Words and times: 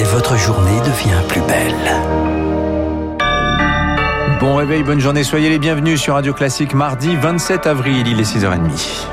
et 0.00 0.04
votre 0.04 0.36
journée 0.38 0.80
devient 0.80 1.20
plus 1.28 1.42
belle. 1.42 1.74
Bon 4.40 4.54
réveil, 4.54 4.82
bonne 4.82 5.00
journée, 5.00 5.24
soyez 5.24 5.50
les 5.50 5.58
bienvenus 5.58 6.00
sur 6.00 6.14
Radio 6.14 6.32
Classique 6.32 6.72
mardi 6.72 7.14
27 7.16 7.66
avril, 7.66 8.06
il 8.08 8.18
est 8.18 8.22
6h30. 8.22 9.06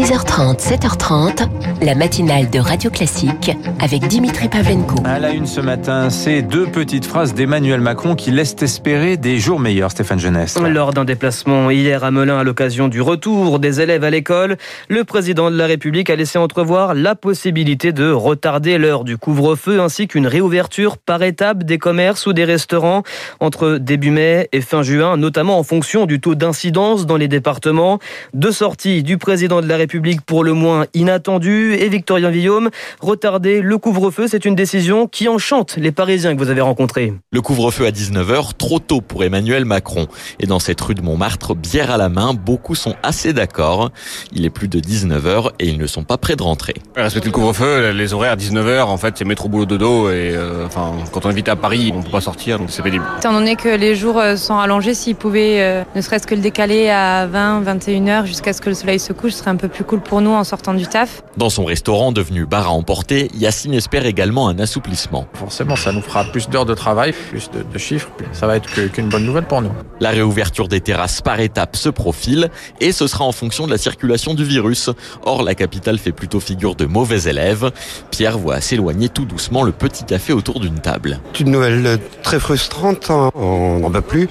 6h30, 0.00 0.58
7h30, 0.60 1.46
la 1.82 1.94
matinale 1.94 2.48
de 2.48 2.58
Radio 2.58 2.88
Classique 2.88 3.50
avec 3.80 4.06
Dimitri 4.06 4.48
Pavlenko. 4.48 4.94
À 5.04 5.18
la 5.18 5.28
une 5.28 5.44
ce 5.44 5.60
matin, 5.60 6.08
ces 6.08 6.40
deux 6.40 6.64
petites 6.64 7.04
phrases 7.04 7.34
d'Emmanuel 7.34 7.82
Macron 7.82 8.14
qui 8.14 8.30
laissent 8.30 8.56
espérer 8.62 9.18
des 9.18 9.38
jours 9.38 9.60
meilleurs, 9.60 9.90
Stéphane 9.90 10.18
Jeunesse. 10.18 10.58
Lors 10.58 10.94
d'un 10.94 11.04
déplacement 11.04 11.70
hier 11.70 12.02
à 12.02 12.10
Melun 12.10 12.38
à 12.38 12.44
l'occasion 12.44 12.88
du 12.88 13.02
retour 13.02 13.58
des 13.58 13.82
élèves 13.82 14.02
à 14.02 14.08
l'école, 14.08 14.56
le 14.88 15.04
président 15.04 15.50
de 15.50 15.56
la 15.58 15.66
République 15.66 16.08
a 16.08 16.16
laissé 16.16 16.38
entrevoir 16.38 16.94
la 16.94 17.14
possibilité 17.14 17.92
de 17.92 18.10
retarder 18.10 18.78
l'heure 18.78 19.04
du 19.04 19.18
couvre-feu 19.18 19.82
ainsi 19.82 20.08
qu'une 20.08 20.26
réouverture 20.26 20.96
par 20.96 21.22
étape 21.22 21.64
des 21.64 21.76
commerces 21.76 22.26
ou 22.26 22.32
des 22.32 22.46
restaurants 22.46 23.02
entre 23.38 23.76
début 23.76 24.12
mai 24.12 24.48
et 24.52 24.62
fin 24.62 24.82
juin, 24.82 25.18
notamment 25.18 25.58
en 25.58 25.62
fonction 25.62 26.06
du 26.06 26.20
taux 26.20 26.34
d'incidence 26.34 27.04
dans 27.04 27.18
les 27.18 27.28
départements. 27.28 27.98
Deux 28.32 28.52
sorties 28.52 29.02
du 29.02 29.18
président 29.18 29.60
de 29.60 29.66
la 29.66 29.76
République 29.76 29.89
pour 30.26 30.44
le 30.44 30.52
moins 30.52 30.86
inattendues 30.94 31.74
et 31.74 31.88
Victorien 31.88 32.30
Villaume, 32.30 32.70
retarder 33.00 33.60
le 33.60 33.78
couvre-feu, 33.78 34.26
c'est 34.28 34.44
une 34.44 34.54
décision 34.54 35.06
qui 35.06 35.28
enchante 35.28 35.76
les 35.76 35.92
Parisiens 35.92 36.34
que 36.34 36.38
vous 36.38 36.50
avez 36.50 36.60
rencontrés. 36.60 37.12
Le 37.32 37.40
couvre-feu 37.40 37.86
à 37.86 37.90
19h, 37.90 38.56
trop 38.56 38.78
tôt 38.78 39.00
pour 39.00 39.24
Emmanuel 39.24 39.64
Macron. 39.64 40.06
Et 40.38 40.46
dans 40.46 40.58
cette 40.58 40.80
rue 40.80 40.94
de 40.94 41.02
Montmartre, 41.02 41.54
bière 41.54 41.90
à 41.90 41.96
la 41.96 42.08
main, 42.08 42.34
beaucoup 42.34 42.74
sont 42.74 42.94
assez 43.02 43.32
d'accord. 43.32 43.90
Il 44.32 44.44
est 44.44 44.50
plus 44.50 44.68
de 44.68 44.80
19h 44.80 45.50
et 45.58 45.68
ils 45.68 45.78
ne 45.78 45.86
sont 45.86 46.04
pas 46.04 46.18
prêts 46.18 46.36
de 46.36 46.42
rentrer. 46.42 46.74
Respecter 46.96 47.28
le 47.28 47.32
couvre-feu, 47.32 47.90
les 47.90 48.14
horaires 48.14 48.32
à 48.32 48.36
19h, 48.36 48.82
en 48.84 48.96
fait, 48.96 49.14
c'est 49.16 49.24
métro 49.24 49.48
boulot 49.48 49.66
dodo 49.66 50.10
et 50.10 50.32
euh, 50.34 50.66
enfin, 50.66 50.92
quand 51.12 51.26
on 51.26 51.28
invite 51.28 51.48
à 51.48 51.56
Paris, 51.56 51.92
on 51.94 52.02
peut 52.02 52.10
pas 52.10 52.20
sortir, 52.20 52.58
donc 52.58 52.70
c'est 52.70 52.82
pénible. 52.82 53.04
Étant 53.18 53.32
donné 53.32 53.56
que 53.56 53.68
les 53.68 53.94
jours 53.94 54.18
euh, 54.18 54.36
sont 54.36 54.58
allongés, 54.58 54.94
s'ils 54.94 55.16
pouvaient 55.16 55.62
euh, 55.62 55.82
ne 55.94 56.00
serait-ce 56.00 56.26
que 56.26 56.34
le 56.34 56.40
décaler 56.40 56.90
à 56.90 57.26
20, 57.26 57.62
21h 57.62 58.26
jusqu'à 58.26 58.52
ce 58.52 58.60
que 58.60 58.68
le 58.68 58.74
soleil 58.74 58.98
se 58.98 59.12
couche, 59.12 59.32
ce 59.32 59.38
serait 59.38 59.50
un 59.50 59.56
peu 59.56 59.68
plus 59.70 59.84
cool 59.84 60.00
pour 60.00 60.20
nous 60.20 60.32
en 60.32 60.44
sortant 60.44 60.74
du 60.74 60.86
taf. 60.86 61.22
Dans 61.36 61.50
son 61.50 61.64
restaurant 61.64 62.12
devenu 62.12 62.46
bar 62.46 62.66
à 62.66 62.70
emporter, 62.70 63.30
Yacine 63.34 63.74
espère 63.74 64.06
également 64.06 64.48
un 64.48 64.58
assouplissement. 64.58 65.26
Forcément, 65.34 65.76
ça 65.76 65.92
nous 65.92 66.02
fera 66.02 66.24
plus 66.24 66.48
d'heures 66.48 66.66
de 66.66 66.74
travail, 66.74 67.14
plus 67.30 67.50
de, 67.50 67.62
de 67.62 67.78
chiffres, 67.78 68.10
ça 68.32 68.46
va 68.46 68.56
être 68.56 68.68
qu'une 68.92 69.08
bonne 69.08 69.24
nouvelle 69.24 69.46
pour 69.46 69.62
nous. 69.62 69.70
La 70.00 70.10
réouverture 70.10 70.68
des 70.68 70.80
terrasses 70.80 71.20
par 71.20 71.40
étapes 71.40 71.76
se 71.76 71.88
profile 71.88 72.50
et 72.80 72.92
ce 72.92 73.06
sera 73.06 73.24
en 73.24 73.32
fonction 73.32 73.66
de 73.66 73.70
la 73.70 73.78
circulation 73.78 74.34
du 74.34 74.44
virus. 74.44 74.90
Or, 75.24 75.42
la 75.42 75.54
capitale 75.54 75.98
fait 75.98 76.12
plutôt 76.12 76.40
figure 76.40 76.74
de 76.74 76.86
mauvais 76.86 77.22
élève. 77.24 77.70
Pierre 78.10 78.38
voit 78.38 78.60
s'éloigner 78.60 79.08
tout 79.08 79.24
doucement 79.24 79.62
le 79.62 79.72
petit 79.72 80.04
café 80.04 80.32
autour 80.32 80.60
d'une 80.60 80.80
table. 80.80 81.20
Une 81.38 81.50
nouvelle 81.50 81.98
très 82.22 82.40
frustrante, 82.40 83.10
hein. 83.10 83.30
on 83.34 83.78
n'en 83.80 83.90
bat 83.90 84.02
plus. 84.02 84.28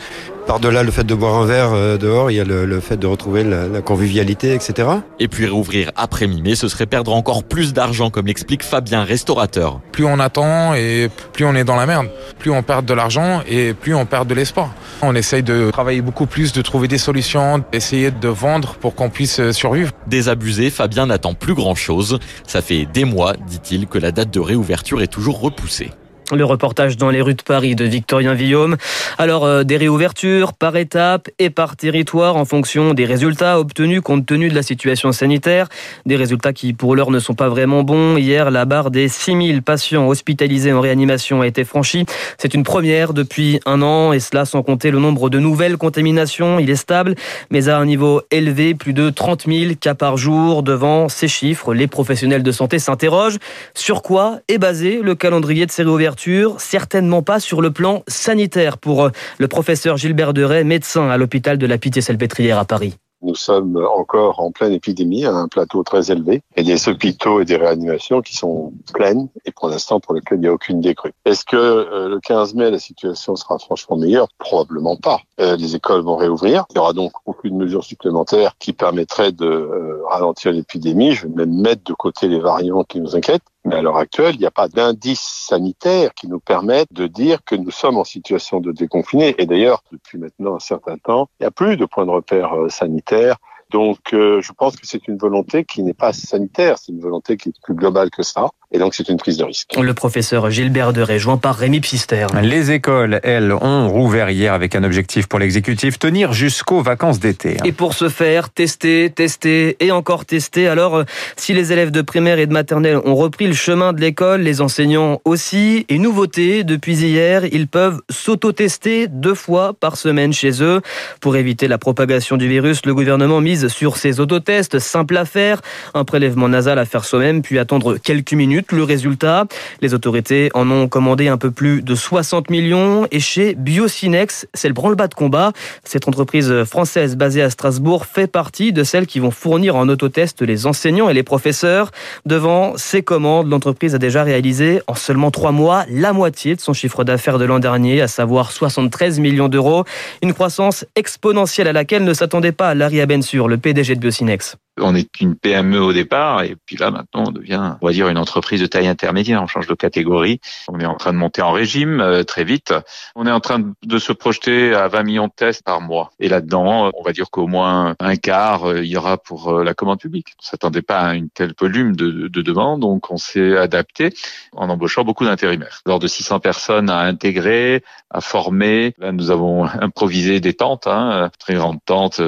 Par-delà 0.49 0.81
le 0.81 0.89
fait 0.89 1.03
de 1.03 1.13
boire 1.13 1.35
un 1.35 1.45
verre 1.45 1.73
euh, 1.73 1.97
dehors, 1.97 2.31
il 2.31 2.37
y 2.37 2.39
a 2.39 2.43
le, 2.43 2.65
le 2.65 2.79
fait 2.79 2.97
de 2.97 3.05
retrouver 3.05 3.43
la, 3.43 3.67
la, 3.67 3.83
convivialité, 3.83 4.55
etc. 4.55 4.89
Et 5.19 5.27
puis 5.27 5.45
réouvrir 5.45 5.91
après 5.95 6.25
mi-mai, 6.25 6.55
ce 6.55 6.67
serait 6.67 6.87
perdre 6.87 7.13
encore 7.13 7.43
plus 7.43 7.71
d'argent, 7.71 8.09
comme 8.09 8.25
l'explique 8.25 8.63
Fabien, 8.63 9.03
restaurateur. 9.03 9.79
Plus 9.91 10.05
on 10.05 10.19
attend 10.19 10.73
et 10.73 11.11
plus 11.33 11.45
on 11.45 11.53
est 11.53 11.65
dans 11.65 11.75
la 11.75 11.85
merde. 11.85 12.07
Plus 12.39 12.49
on 12.49 12.63
perd 12.63 12.83
de 12.83 12.95
l'argent 12.95 13.43
et 13.47 13.75
plus 13.75 13.93
on 13.93 14.07
perd 14.07 14.27
de 14.27 14.33
l'espoir. 14.33 14.71
On 15.03 15.13
essaye 15.13 15.43
de 15.43 15.69
travailler 15.69 16.01
beaucoup 16.01 16.25
plus, 16.25 16.51
de 16.51 16.63
trouver 16.63 16.87
des 16.87 16.97
solutions, 16.97 17.63
d'essayer 17.71 18.09
de 18.09 18.27
vendre 18.27 18.73
pour 18.81 18.95
qu'on 18.95 19.11
puisse 19.11 19.39
euh, 19.39 19.51
survivre. 19.51 19.91
Désabusé, 20.07 20.71
Fabien 20.71 21.05
n'attend 21.05 21.35
plus 21.35 21.53
grand-chose. 21.53 22.17
Ça 22.47 22.63
fait 22.63 22.87
des 22.91 23.05
mois, 23.05 23.35
dit-il, 23.47 23.85
que 23.85 23.99
la 23.99 24.11
date 24.11 24.31
de 24.31 24.39
réouverture 24.39 25.03
est 25.03 25.13
toujours 25.13 25.41
repoussée. 25.41 25.91
Le 26.31 26.45
reportage 26.45 26.95
dans 26.95 27.09
les 27.09 27.21
rues 27.21 27.33
de 27.33 27.41
Paris 27.41 27.73
de 27.73 27.85
Victorien 27.85 28.35
Villaume. 28.35 28.77
Alors, 29.17 29.45
euh, 29.45 29.63
des 29.63 29.77
réouvertures 29.77 30.53
par 30.53 30.75
étape 30.75 31.27
et 31.39 31.49
par 31.49 31.75
territoire 31.75 32.35
en 32.35 32.45
fonction 32.45 32.93
des 32.93 33.05
résultats 33.05 33.59
obtenus 33.59 34.01
compte 34.01 34.27
tenu 34.27 34.47
de 34.47 34.53
la 34.53 34.61
situation 34.61 35.11
sanitaire. 35.11 35.69
Des 36.05 36.15
résultats 36.15 36.53
qui, 36.53 36.73
pour 36.73 36.95
l'heure, 36.95 37.09
ne 37.09 37.17
sont 37.17 37.33
pas 37.33 37.49
vraiment 37.49 37.81
bons. 37.81 38.17
Hier, 38.17 38.51
la 38.51 38.65
barre 38.65 38.91
des 38.91 39.07
6000 39.07 39.63
patients 39.63 40.07
hospitalisés 40.07 40.71
en 40.71 40.81
réanimation 40.81 41.41
a 41.41 41.47
été 41.47 41.63
franchie. 41.63 42.05
C'est 42.37 42.53
une 42.53 42.63
première 42.63 43.13
depuis 43.13 43.59
un 43.65 43.81
an 43.81 44.13
et 44.13 44.19
cela 44.19 44.45
sans 44.45 44.61
compter 44.61 44.91
le 44.91 44.99
nombre 44.99 45.31
de 45.31 45.39
nouvelles 45.39 45.77
contaminations. 45.77 46.59
Il 46.59 46.69
est 46.69 46.75
stable, 46.75 47.15
mais 47.49 47.69
à 47.69 47.79
un 47.79 47.85
niveau 47.87 48.21
élevé, 48.29 48.75
plus 48.75 48.93
de 48.93 49.09
30 49.09 49.47
000 49.47 49.73
cas 49.81 49.95
par 49.95 50.17
jour. 50.17 50.61
Devant 50.61 51.09
ces 51.09 51.27
chiffres, 51.27 51.73
les 51.73 51.87
professionnels 51.87 52.43
de 52.43 52.51
santé 52.51 52.77
s'interrogent. 52.77 53.39
Sur 53.73 54.03
quoi 54.03 54.37
est 54.47 54.59
basé 54.59 54.99
le 55.01 55.15
calendrier 55.15 55.65
de 55.65 55.71
ces 55.71 55.81
réouvertures 55.81 56.18
certainement 56.57 57.21
pas 57.21 57.39
sur 57.39 57.61
le 57.61 57.71
plan 57.71 58.03
sanitaire 58.07 58.77
pour 58.77 59.05
euh, 59.05 59.09
le 59.37 59.47
professeur 59.47 59.97
Gilbert 59.97 60.33
Deray, 60.33 60.63
médecin 60.63 61.09
à 61.09 61.17
l'hôpital 61.17 61.57
de 61.57 61.65
la 61.65 61.77
Pitié-Salpêtrière 61.77 62.59
à 62.59 62.65
Paris. 62.65 62.95
Nous 63.21 63.35
sommes 63.35 63.75
encore 63.97 64.39
en 64.39 64.51
pleine 64.51 64.71
épidémie, 64.71 65.25
à 65.25 65.33
un 65.33 65.49
plateau 65.49 65.83
très 65.83 66.09
élevé, 66.09 66.41
et 66.55 66.63
des 66.63 66.87
hôpitaux 66.87 67.41
et 67.41 67.45
des 67.45 67.57
réanimations 67.57 68.21
qui 68.21 68.33
sont 68.33 68.71
pleines, 68.93 69.27
et 69.45 69.51
pour 69.51 69.67
l'instant 69.67 69.99
pour 69.99 70.13
lesquelles 70.13 70.37
il 70.37 70.41
n'y 70.41 70.47
a 70.47 70.53
aucune 70.53 70.79
décrue. 70.79 71.11
Est-ce 71.25 71.43
que 71.43 71.57
euh, 71.57 72.07
le 72.07 72.19
15 72.21 72.53
mai, 72.55 72.71
la 72.71 72.79
situation 72.79 73.35
sera 73.35 73.59
franchement 73.59 73.97
meilleure? 73.97 74.27
Probablement 74.37 74.95
pas. 74.95 75.19
Euh, 75.41 75.57
les 75.57 75.75
écoles 75.75 76.01
vont 76.01 76.15
réouvrir. 76.15 76.65
Il 76.69 76.77
y 76.77 76.79
aura 76.79 76.93
donc 76.93 77.11
aucune 77.25 77.57
mesure 77.57 77.83
supplémentaire 77.83 78.53
qui 78.57 78.71
permettrait 78.71 79.33
de 79.33 80.01
ralentir 80.09 80.53
l'épidémie. 80.53 81.11
Je 81.11 81.27
vais 81.27 81.33
même 81.33 81.59
mettre 81.59 81.83
de 81.83 81.93
côté 81.93 82.29
les 82.29 82.39
variants 82.39 82.85
qui 82.85 83.01
nous 83.01 83.17
inquiètent. 83.17 83.43
Mais 83.69 83.75
à 83.75 83.81
l'heure 83.83 83.97
actuelle, 83.97 84.33
il 84.33 84.39
n'y 84.39 84.47
a 84.47 84.51
pas 84.51 84.67
d'indice 84.67 85.21
sanitaire 85.21 86.15
qui 86.15 86.27
nous 86.27 86.39
permette 86.39 86.91
de 86.91 87.05
dire 87.05 87.43
que 87.45 87.53
nous 87.53 87.69
sommes 87.69 87.97
en 87.97 88.03
situation 88.03 88.59
de 88.59 88.71
déconfiner. 88.71 89.35
Et 89.37 89.45
d'ailleurs, 89.45 89.83
depuis 89.91 90.17
maintenant 90.17 90.55
un 90.55 90.59
certain 90.59 90.97
temps, 90.97 91.29
il 91.39 91.43
n'y 91.43 91.47
a 91.47 91.51
plus 91.51 91.77
de 91.77 91.85
point 91.85 92.07
de 92.07 92.09
repère 92.09 92.51
sanitaire. 92.69 93.35
Donc, 93.69 94.13
euh, 94.13 94.41
je 94.41 94.51
pense 94.53 94.75
que 94.75 94.87
c'est 94.87 95.07
une 95.07 95.19
volonté 95.19 95.65
qui 95.65 95.83
n'est 95.83 95.93
pas 95.93 96.13
sanitaire, 96.13 96.79
c'est 96.79 96.91
une 96.91 96.99
volonté 96.99 97.37
qui 97.37 97.49
est 97.49 97.61
plus 97.61 97.75
globale 97.75 98.09
que 98.09 98.23
ça. 98.23 98.49
Et 98.71 98.77
donc, 98.77 98.93
c'est 98.93 99.09
une 99.09 99.17
prise 99.17 99.37
de 99.37 99.43
risque. 99.43 99.75
Le 99.81 99.93
professeur 99.95 100.51
Gilbert 100.51 100.93
de 100.93 101.03
joint 101.17 101.37
par 101.37 101.55
Rémi 101.55 101.79
Pfister. 101.79 102.27
Les 102.43 102.69
écoles, 102.69 103.19
elles, 103.23 103.51
ont 103.51 103.89
rouvert 103.89 104.29
hier 104.29 104.53
avec 104.53 104.75
un 104.75 104.83
objectif 104.83 105.25
pour 105.25 105.39
l'exécutif, 105.39 105.97
tenir 105.97 106.33
jusqu'aux 106.33 106.83
vacances 106.83 107.19
d'été. 107.19 107.57
Et 107.65 107.71
pour 107.71 107.95
ce 107.95 108.09
faire, 108.09 108.51
tester, 108.51 109.09
tester 109.09 109.75
et 109.79 109.91
encore 109.91 110.25
tester. 110.25 110.67
Alors, 110.67 111.03
si 111.35 111.55
les 111.55 111.73
élèves 111.73 111.89
de 111.89 112.03
primaire 112.03 112.37
et 112.37 112.45
de 112.45 112.53
maternelle 112.53 112.97
ont 113.03 113.15
repris 113.15 113.47
le 113.47 113.53
chemin 113.53 113.91
de 113.91 114.01
l'école, 114.01 114.41
les 114.41 114.61
enseignants 114.61 115.19
aussi. 115.25 115.87
Et 115.89 115.97
nouveauté, 115.97 116.63
depuis 116.63 116.95
hier, 116.95 117.45
ils 117.45 117.67
peuvent 117.67 118.01
s'auto-tester 118.11 119.07
deux 119.07 119.35
fois 119.35 119.73
par 119.73 119.97
semaine 119.97 120.31
chez 120.31 120.61
eux. 120.61 120.81
Pour 121.21 121.37
éviter 121.37 121.67
la 121.67 121.79
propagation 121.79 122.37
du 122.37 122.47
virus, 122.47 122.85
le 122.85 122.93
gouvernement 122.93 123.41
mise 123.41 123.67
sur 123.69 123.97
ces 123.97 124.19
autotests, 124.19 124.77
simple 124.77 125.17
à 125.17 125.25
faire. 125.25 125.59
Un 125.95 126.05
prélèvement 126.05 126.49
nasal 126.49 126.77
à 126.77 126.85
faire 126.85 127.03
soi-même, 127.03 127.41
puis 127.41 127.57
attendre 127.57 127.97
quelques 127.97 128.33
minutes 128.33 128.58
le 128.71 128.83
résultat. 128.83 129.45
Les 129.81 129.93
autorités 129.93 130.49
en 130.53 130.69
ont 130.69 130.87
commandé 130.87 131.27
un 131.27 131.37
peu 131.37 131.51
plus 131.51 131.81
de 131.81 131.95
60 131.95 132.49
millions 132.49 133.07
et 133.11 133.19
chez 133.19 133.55
Biocinex, 133.55 134.47
c'est 134.53 134.67
le 134.67 134.73
branle-bas 134.73 135.07
de 135.07 135.13
combat. 135.13 135.51
Cette 135.83 136.07
entreprise 136.07 136.63
française 136.63 137.15
basée 137.15 137.41
à 137.41 137.49
Strasbourg 137.49 138.05
fait 138.05 138.27
partie 138.27 138.73
de 138.73 138.83
celles 138.83 139.07
qui 139.07 139.19
vont 139.19 139.31
fournir 139.31 139.75
en 139.75 139.87
autotest 139.89 140.41
les 140.41 140.65
enseignants 140.65 141.09
et 141.09 141.13
les 141.13 141.23
professeurs. 141.23 141.91
Devant 142.25 142.77
ces 142.77 143.01
commandes, 143.01 143.49
l'entreprise 143.49 143.95
a 143.95 143.97
déjà 143.97 144.23
réalisé 144.23 144.81
en 144.87 144.95
seulement 144.95 145.31
trois 145.31 145.51
mois 145.51 145.85
la 145.89 146.13
moitié 146.13 146.55
de 146.55 146.61
son 146.61 146.73
chiffre 146.73 147.03
d'affaires 147.03 147.39
de 147.39 147.45
l'an 147.45 147.59
dernier, 147.59 148.01
à 148.01 148.07
savoir 148.07 148.51
73 148.51 149.19
millions 149.19 149.47
d'euros. 149.47 149.85
Une 150.21 150.33
croissance 150.33 150.85
exponentielle 150.95 151.67
à 151.67 151.73
laquelle 151.73 152.03
ne 152.03 152.13
s'attendait 152.13 152.51
pas 152.51 152.75
Larry 152.75 153.01
Abensur, 153.01 153.47
le 153.47 153.57
PDG 153.57 153.95
de 153.95 153.99
Biocinex. 153.99 154.57
On 154.81 154.95
est 154.95 155.19
une 155.19 155.35
PME 155.35 155.79
au 155.79 155.93
départ 155.93 156.43
et 156.43 156.55
puis 156.65 156.77
là 156.77 156.91
maintenant 156.91 157.25
on 157.27 157.31
devient, 157.31 157.75
on 157.81 157.85
va 157.85 157.93
dire, 157.93 158.07
une 158.07 158.17
entreprise 158.17 158.61
de 158.61 158.65
taille 158.65 158.87
intermédiaire. 158.87 159.41
On 159.41 159.47
change 159.47 159.67
de 159.67 159.73
catégorie. 159.73 160.39
On 160.67 160.79
est 160.79 160.85
en 160.85 160.95
train 160.95 161.13
de 161.13 161.17
monter 161.17 161.41
en 161.41 161.51
régime 161.51 162.01
euh, 162.01 162.23
très 162.23 162.43
vite. 162.43 162.73
On 163.15 163.25
est 163.25 163.31
en 163.31 163.39
train 163.39 163.61
de 163.83 163.99
se 163.99 164.13
projeter 164.13 164.73
à 164.73 164.87
20 164.87 165.03
millions 165.03 165.27
de 165.27 165.33
tests 165.35 165.63
par 165.63 165.81
mois. 165.81 166.11
Et 166.19 166.29
là-dedans, 166.29 166.91
on 166.95 167.03
va 167.03 167.11
dire 167.11 167.29
qu'au 167.31 167.47
moins 167.47 167.95
un 167.99 168.15
quart 168.15 168.69
euh, 168.69 168.83
il 168.83 168.89
y 168.89 168.97
aura 168.97 169.17
pour 169.17 169.49
euh, 169.49 169.63
la 169.63 169.73
commande 169.73 169.99
publique. 169.99 170.33
On 170.39 170.43
s'attendait 170.43 170.81
pas 170.81 170.99
à 170.99 171.13
une 171.13 171.29
telle 171.29 171.53
volume 171.59 171.95
de, 171.95 172.27
de 172.27 172.41
demandes, 172.41 172.81
donc 172.81 173.11
on 173.11 173.17
s'est 173.17 173.57
adapté 173.57 174.13
en 174.53 174.69
embauchant 174.69 175.03
beaucoup 175.03 175.25
d'intérimaires. 175.25 175.81
Lors 175.85 175.99
de 175.99 176.07
600 176.07 176.39
personnes 176.39 176.89
à 176.89 176.99
intégrer, 176.99 177.83
à 178.09 178.21
former, 178.21 178.93
là 178.97 179.11
nous 179.11 179.31
avons 179.31 179.65
improvisé 179.81 180.39
des 180.39 180.53
tentes, 180.53 180.87
hein, 180.87 181.29
très 181.39 181.55
grandes 181.55 181.79
tentes 181.85 182.21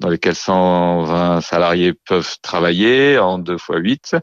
dans 0.00 0.08
lesquelles 0.08 0.34
120 0.34 1.40
salariés 1.40 1.94
peuvent 2.06 2.36
travailler 2.42 3.18
en 3.18 3.38
2 3.38 3.58
fois 3.58 3.78
8 3.78 4.16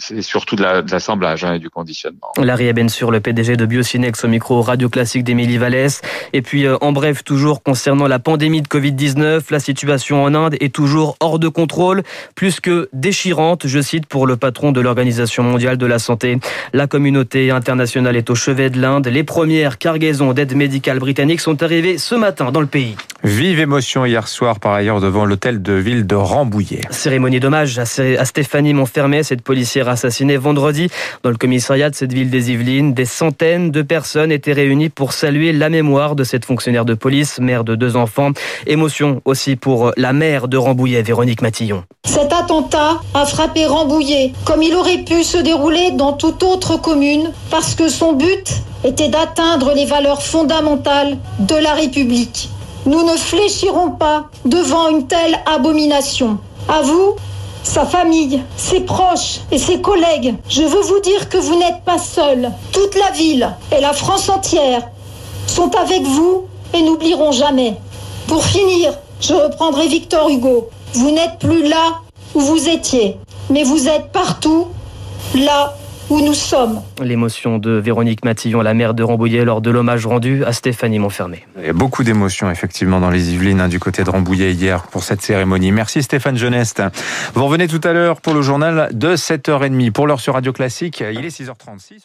c'est 0.00 0.22
surtout 0.22 0.54
de 0.54 0.62
l'assemblage 0.62 1.44
hein, 1.44 1.54
et 1.54 1.58
du 1.58 1.70
conditionnement. 1.70 2.32
Larry 2.38 2.68
Abensur, 2.68 3.10
le 3.10 3.18
PDG 3.18 3.56
de 3.56 3.66
Biocinex 3.66 4.24
au 4.24 4.28
micro 4.28 4.62
radio 4.62 4.88
classique 4.88 5.24
d'Émilie 5.24 5.58
Vallès. 5.58 6.00
Et 6.32 6.40
puis, 6.40 6.66
euh, 6.66 6.76
en 6.80 6.92
bref, 6.92 7.24
toujours 7.24 7.64
concernant 7.64 8.06
la 8.06 8.20
pandémie 8.20 8.62
de 8.62 8.68
Covid-19, 8.68 9.50
la 9.50 9.58
situation 9.58 10.22
en 10.22 10.34
Inde 10.34 10.54
est 10.60 10.72
toujours 10.72 11.16
hors 11.18 11.40
de 11.40 11.48
contrôle, 11.48 12.04
plus 12.36 12.60
que 12.60 12.88
déchirante, 12.92 13.66
je 13.66 13.80
cite 13.80 14.06
pour 14.06 14.28
le 14.28 14.36
patron 14.36 14.70
de 14.70 14.80
l'Organisation 14.80 15.42
mondiale 15.42 15.78
de 15.78 15.86
la 15.86 15.98
santé. 15.98 16.38
La 16.72 16.86
communauté 16.86 17.50
internationale 17.50 18.16
est 18.16 18.30
au 18.30 18.36
chevet 18.36 18.70
de 18.70 18.80
l'Inde. 18.80 19.08
Les 19.08 19.24
premières 19.24 19.78
cargaisons 19.78 20.32
d'aide 20.32 20.54
médicale 20.54 21.00
britanniques 21.00 21.40
sont 21.40 21.60
arrivées 21.60 21.98
ce 21.98 22.14
matin 22.14 22.52
dans 22.52 22.60
le 22.60 22.66
pays. 22.66 22.94
Vive 23.24 23.58
émotion 23.58 24.04
hier 24.04 24.28
soir, 24.28 24.60
par 24.60 24.72
ailleurs, 24.72 25.00
devant 25.00 25.24
l'hôtel 25.24 25.60
de 25.60 25.72
ville 25.72 26.06
de 26.06 26.14
Rambouillet. 26.14 26.82
Cérémonie 26.90 27.40
d'hommage 27.40 27.76
à 27.76 28.24
Stéphanie 28.24 28.74
Montfermé, 28.74 29.24
cette 29.24 29.42
policière 29.42 29.88
assassinée 29.88 30.36
vendredi 30.36 30.88
dans 31.24 31.30
le 31.30 31.36
commissariat 31.36 31.90
de 31.90 31.96
cette 31.96 32.12
ville 32.12 32.30
des 32.30 32.52
Yvelines. 32.52 32.94
Des 32.94 33.04
centaines 33.06 33.72
de 33.72 33.82
personnes 33.82 34.30
étaient 34.30 34.52
réunies 34.52 34.88
pour 34.88 35.12
saluer 35.12 35.52
la 35.52 35.68
mémoire 35.68 36.14
de 36.14 36.22
cette 36.22 36.44
fonctionnaire 36.44 36.84
de 36.84 36.94
police, 36.94 37.40
mère 37.40 37.64
de 37.64 37.74
deux 37.74 37.96
enfants. 37.96 38.30
Émotion 38.68 39.20
aussi 39.24 39.56
pour 39.56 39.90
la 39.96 40.12
mère 40.12 40.46
de 40.46 40.56
Rambouillet, 40.56 41.02
Véronique 41.02 41.42
Matillon. 41.42 41.82
Cet 42.04 42.32
attentat 42.32 43.00
a 43.14 43.26
frappé 43.26 43.66
Rambouillet, 43.66 44.32
comme 44.44 44.62
il 44.62 44.76
aurait 44.76 45.02
pu 45.04 45.24
se 45.24 45.38
dérouler 45.38 45.90
dans 45.90 46.12
toute 46.12 46.44
autre 46.44 46.80
commune, 46.80 47.32
parce 47.50 47.74
que 47.74 47.88
son 47.88 48.12
but 48.12 48.62
était 48.84 49.08
d'atteindre 49.08 49.74
les 49.74 49.86
valeurs 49.86 50.22
fondamentales 50.22 51.18
de 51.40 51.56
la 51.56 51.74
République. 51.74 52.48
Nous 52.88 53.02
ne 53.02 53.18
fléchirons 53.18 53.90
pas 53.90 54.30
devant 54.46 54.88
une 54.88 55.06
telle 55.06 55.38
abomination. 55.44 56.38
À 56.70 56.80
vous, 56.80 57.16
sa 57.62 57.84
famille, 57.84 58.42
ses 58.56 58.80
proches 58.80 59.40
et 59.52 59.58
ses 59.58 59.82
collègues, 59.82 60.34
je 60.48 60.62
veux 60.62 60.80
vous 60.80 60.98
dire 61.00 61.28
que 61.28 61.36
vous 61.36 61.58
n'êtes 61.58 61.84
pas 61.84 61.98
seul. 61.98 62.50
Toute 62.72 62.94
la 62.94 63.10
ville 63.10 63.54
et 63.76 63.82
la 63.82 63.92
France 63.92 64.30
entière 64.30 64.88
sont 65.46 65.70
avec 65.76 66.00
vous 66.00 66.44
et 66.72 66.80
n'oublieront 66.80 67.30
jamais. 67.30 67.76
Pour 68.26 68.42
finir, 68.42 68.94
je 69.20 69.34
reprendrai 69.34 69.86
Victor 69.88 70.30
Hugo. 70.30 70.70
Vous 70.94 71.10
n'êtes 71.10 71.38
plus 71.40 71.68
là 71.68 72.00
où 72.34 72.40
vous 72.40 72.70
étiez, 72.70 73.18
mais 73.50 73.64
vous 73.64 73.86
êtes 73.86 74.12
partout 74.12 74.68
là 75.34 75.74
où 76.10 76.20
nous 76.20 76.34
sommes. 76.34 76.80
L'émotion 77.02 77.58
de 77.58 77.72
Véronique 77.72 78.24
Matillon, 78.24 78.62
la 78.62 78.74
mère 78.74 78.94
de 78.94 79.02
Rambouillet, 79.02 79.44
lors 79.44 79.60
de 79.60 79.70
l'hommage 79.70 80.06
rendu 80.06 80.44
à 80.44 80.52
Stéphanie 80.52 80.98
Montfermé. 80.98 81.46
Il 81.58 81.66
y 81.66 81.68
a 81.68 81.72
beaucoup 81.72 82.04
d'émotions, 82.04 82.50
effectivement, 82.50 83.00
dans 83.00 83.10
les 83.10 83.32
Yvelines, 83.32 83.60
hein, 83.60 83.68
du 83.68 83.80
côté 83.80 84.04
de 84.04 84.10
Rambouillet 84.10 84.52
hier, 84.52 84.84
pour 84.84 85.04
cette 85.04 85.22
cérémonie. 85.22 85.72
Merci 85.72 86.02
Stéphane 86.02 86.36
Jeuneste. 86.36 86.82
Vous 87.34 87.44
revenez 87.44 87.68
tout 87.68 87.80
à 87.84 87.92
l'heure 87.92 88.20
pour 88.20 88.34
le 88.34 88.42
journal 88.42 88.90
de 88.92 89.16
7h30. 89.16 89.90
Pour 89.90 90.06
l'heure 90.06 90.20
sur 90.20 90.34
Radio 90.34 90.52
Classique, 90.52 91.02
il 91.12 91.24
est 91.24 91.40
6h36. 91.40 92.00